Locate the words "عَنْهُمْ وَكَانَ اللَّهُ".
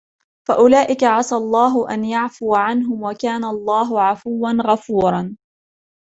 2.55-4.01